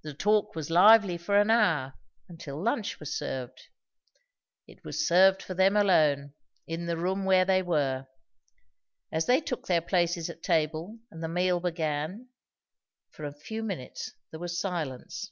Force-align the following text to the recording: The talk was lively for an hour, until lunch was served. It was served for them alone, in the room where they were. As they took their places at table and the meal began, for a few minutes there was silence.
The 0.00 0.14
talk 0.14 0.54
was 0.54 0.70
lively 0.70 1.18
for 1.18 1.38
an 1.38 1.50
hour, 1.50 1.92
until 2.26 2.56
lunch 2.58 2.98
was 2.98 3.14
served. 3.18 3.64
It 4.66 4.82
was 4.82 5.06
served 5.06 5.42
for 5.42 5.52
them 5.52 5.76
alone, 5.76 6.32
in 6.66 6.86
the 6.86 6.96
room 6.96 7.26
where 7.26 7.44
they 7.44 7.60
were. 7.62 8.06
As 9.12 9.26
they 9.26 9.42
took 9.42 9.66
their 9.66 9.82
places 9.82 10.30
at 10.30 10.42
table 10.42 11.00
and 11.10 11.22
the 11.22 11.28
meal 11.28 11.60
began, 11.60 12.30
for 13.10 13.26
a 13.26 13.34
few 13.38 13.62
minutes 13.62 14.10
there 14.30 14.40
was 14.40 14.58
silence. 14.58 15.30